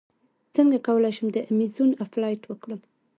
څنګه 0.55 0.77
کولی 0.87 1.11
شم 1.17 1.27
د 1.33 1.37
ایمیزون 1.47 1.89
افیلیټ 2.03 2.41
وکړم 2.47 2.81